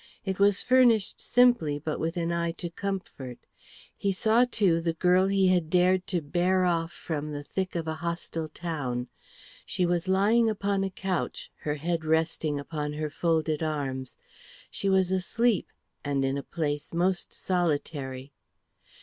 It 0.25 0.39
was 0.39 0.63
furnished 0.63 1.19
simply, 1.19 1.77
but 1.77 1.99
with 1.99 2.17
an 2.17 2.31
eye 2.31 2.53
to 2.53 2.71
comfort. 2.71 3.37
He 3.95 4.11
saw 4.11 4.45
too 4.49 4.81
the 4.81 4.95
girl 4.95 5.27
he 5.27 5.49
had 5.49 5.69
dared 5.69 6.07
to 6.07 6.23
bear 6.23 6.65
off 6.65 6.91
from 6.91 7.31
the 7.31 7.43
thick 7.43 7.75
of 7.75 7.87
a 7.87 7.93
hostile 8.01 8.49
town. 8.49 9.09
She 9.63 9.85
was 9.85 10.07
lying 10.07 10.49
upon 10.49 10.83
a 10.83 10.89
couch, 10.89 11.51
her 11.59 11.75
head 11.75 12.03
resting 12.03 12.59
upon 12.59 12.93
her 12.93 13.11
folded 13.11 13.61
arms. 13.61 14.17
She 14.71 14.89
was 14.89 15.11
asleep, 15.11 15.67
and 16.03 16.25
in 16.25 16.35
a 16.35 16.41
place 16.41 16.95
most 16.95 17.31
solitary. 17.31 18.33